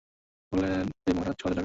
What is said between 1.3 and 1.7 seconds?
ছ হাজার টাকা।